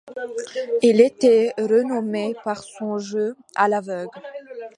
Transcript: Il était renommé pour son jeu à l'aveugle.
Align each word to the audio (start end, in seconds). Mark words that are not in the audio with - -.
Il 0.81 0.99
était 0.99 1.53
renommé 1.59 2.33
pour 2.43 2.57
son 2.57 2.97
jeu 2.97 3.35
à 3.53 3.67
l'aveugle. 3.67 4.09